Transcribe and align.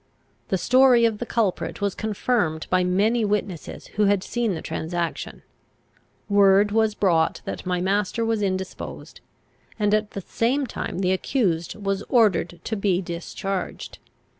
The 0.47 0.57
story 0.57 1.05
of 1.05 1.19
the 1.19 1.27
culprit 1.27 1.79
was 1.79 1.93
confirmed 1.93 2.65
by 2.71 2.83
many 2.83 3.23
witnesses 3.23 3.85
who 3.97 4.05
had 4.05 4.23
seen 4.23 4.55
the 4.55 4.61
transaction. 4.63 5.43
Word 6.27 6.71
was 6.71 6.95
brought 6.95 7.41
that 7.45 7.67
my 7.67 7.81
master 7.81 8.25
was 8.25 8.41
indisposed; 8.41 9.21
and, 9.77 9.93
at 9.93 10.09
the 10.17 10.21
same 10.21 10.65
time, 10.65 11.01
the 11.01 11.11
accused 11.11 11.75
was 11.75 12.01
ordered 12.09 12.59
to 12.63 12.75
be 12.75 12.99
discharged. 12.99 13.99